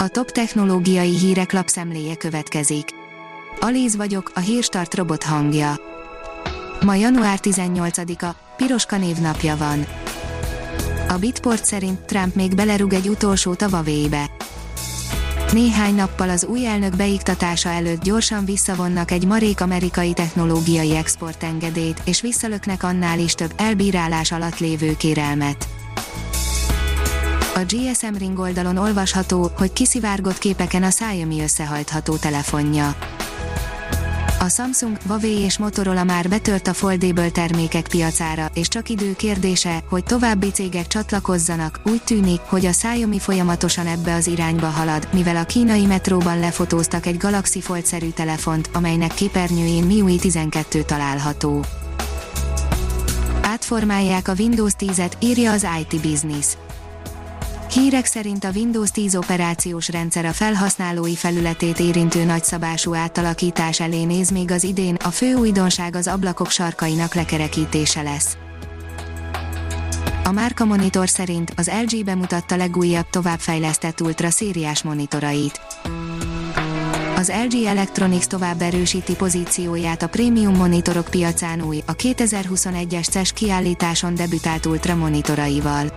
[0.00, 2.88] A top technológiai hírek lapszemléje következik.
[3.60, 5.74] Alíz vagyok, a hírstart robot hangja.
[6.84, 8.26] Ma január 18-a,
[8.56, 9.86] Piroska névnapja van.
[11.08, 14.30] A Bitport szerint Trump még belerug egy utolsó tavavébe.
[15.52, 22.20] Néhány nappal az új elnök beiktatása előtt gyorsan visszavonnak egy marék amerikai technológiai exportengedélyt, és
[22.20, 25.68] visszalöknek annál is több elbírálás alatt lévő kérelmet.
[27.58, 32.96] A GSM Ring oldalon olvasható, hogy kiszivárgott képeken a Xiaomi összehajtható telefonja.
[34.40, 39.82] A Samsung, Huawei és Motorola már betört a foldable termékek piacára, és csak idő kérdése,
[39.88, 41.80] hogy további cégek csatlakozzanak.
[41.84, 47.06] Úgy tűnik, hogy a Xiaomi folyamatosan ebbe az irányba halad, mivel a kínai metróban lefotóztak
[47.06, 51.64] egy Galaxy Fold-szerű telefont, amelynek képernyőjén MIUI 12 található.
[53.42, 56.46] Átformálják a Windows 10-et, írja az IT Business.
[57.72, 64.30] Hírek szerint a Windows 10 operációs rendszer a felhasználói felületét érintő nagyszabású átalakítás elé néz
[64.30, 68.36] még az idén, a fő újdonság az ablakok sarkainak lekerekítése lesz.
[70.24, 75.60] A Márka Monitor szerint az LG bemutatta legújabb továbbfejlesztett ultra szériás monitorait.
[77.16, 84.14] Az LG Electronics tovább erősíti pozícióját a prémium monitorok piacán új, a 2021-es CES kiállításon
[84.14, 85.92] debütált ultra monitoraival.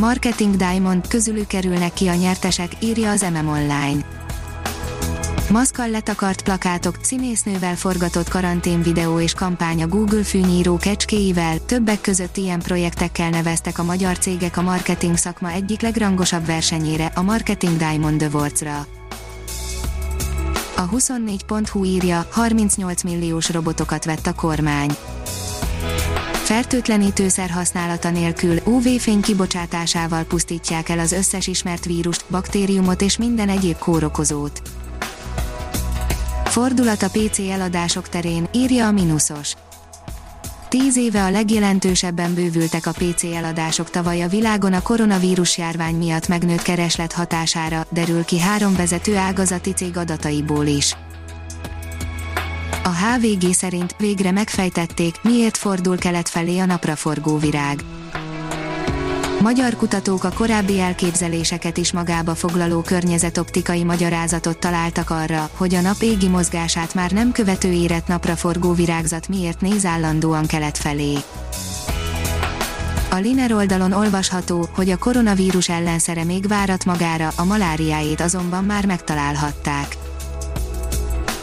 [0.00, 4.04] Marketing Diamond közülük kerülnek ki a nyertesek, írja az MM Online.
[5.50, 12.36] Maszkal letakart plakátok, színésznővel forgatott karantén videó és kampány a Google fűnyíró kecskéivel, többek között
[12.36, 18.22] ilyen projektekkel neveztek a magyar cégek a marketing szakma egyik legrangosabb versenyére, a Marketing Diamond
[18.22, 18.86] Awards-ra.
[20.76, 24.90] A 24.hu írja, 38 milliós robotokat vett a kormány
[26.46, 33.78] fertőtlenítőszer használata nélkül UV-fény kibocsátásával pusztítják el az összes ismert vírust, baktériumot és minden egyéb
[33.78, 34.62] kórokozót.
[36.44, 39.54] Fordulat a PC eladások terén, írja a Minusos.
[40.68, 46.28] Tíz éve a legjelentősebben bővültek a PC eladások tavaly a világon a koronavírus járvány miatt
[46.28, 50.96] megnőtt kereslet hatására, derül ki három vezető ágazati cég adataiból is.
[52.86, 57.84] A HVG szerint végre megfejtették, miért fordul kelet felé a napraforgó virág.
[59.40, 66.00] Magyar kutatók a korábbi elképzeléseket is magába foglaló környezetoptikai magyarázatot találtak arra, hogy a nap
[66.00, 71.14] égi mozgását már nem követő érett napraforgó virágzat miért néz állandóan kelet felé.
[73.10, 78.86] A Liner oldalon olvasható, hogy a koronavírus ellenszere még várat magára, a maláriáét azonban már
[78.86, 79.96] megtalálhatták.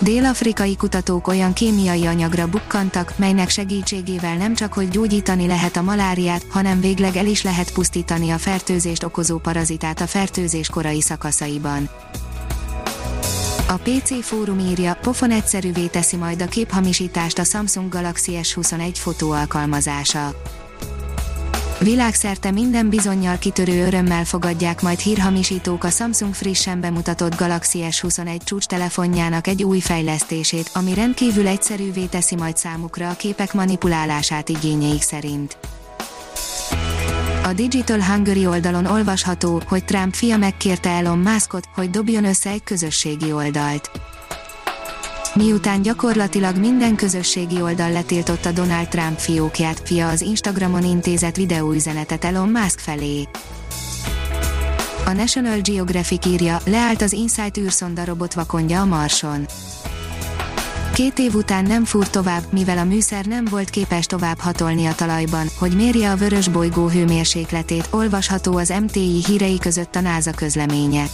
[0.04, 6.46] Dél-afrikai kutatók olyan kémiai anyagra bukkantak, melynek segítségével nem csak hogy gyógyítani lehet a maláriát,
[6.50, 11.90] hanem végleg el is lehet pusztítani a fertőzést okozó parazitát a fertőzés korai szakaszaiban.
[13.68, 19.32] A PC fórum írja, pofon egyszerűvé teszi majd a képhamisítást a Samsung Galaxy S21 fotó
[19.32, 20.34] alkalmazása.
[21.84, 28.66] Világszerte minden bizonyal kitörő örömmel fogadják majd hírhamisítók a Samsung frissen bemutatott Galaxy S21 csúcs
[28.66, 35.58] telefonjának egy új fejlesztését, ami rendkívül egyszerűvé teszi majd számukra a képek manipulálását igényeik szerint.
[37.44, 42.64] A Digital Hungary oldalon olvasható, hogy Trump fia megkérte Elon Muskot, hogy dobjon össze egy
[42.64, 43.92] közösségi oldalt.
[45.36, 52.50] Miután gyakorlatilag minden közösségi oldal letiltotta Donald Trump fiókját, fia az Instagramon intézett videóüzenetet Elon
[52.50, 53.28] Musk felé.
[55.06, 59.46] A National Geographic írja, leállt az Insight űrszonda robot vakondja a Marson.
[60.94, 64.96] Két év után nem fúr tovább, mivel a műszer nem volt képes tovább hatolni a
[64.96, 71.06] talajban, hogy mérje a vörös bolygó hőmérsékletét, olvasható az MTI hírei között a NASA közleménye.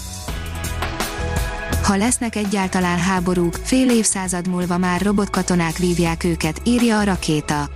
[1.90, 7.70] Ha lesznek egyáltalán háborúk, fél évszázad múlva már robotkatonák vívják őket, írja a rakéta.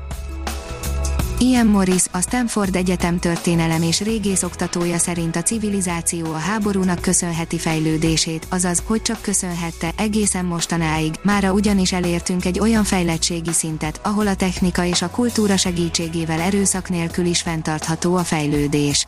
[1.40, 7.58] Ian Morris, a Stanford Egyetem történelem és régész oktatója szerint a civilizáció a háborúnak köszönheti
[7.58, 14.28] fejlődését, azaz, hogy csak köszönhette, egészen mostanáig, mára ugyanis elértünk egy olyan fejlettségi szintet, ahol
[14.28, 19.08] a technika és a kultúra segítségével erőszak nélkül is fenntartható a fejlődés.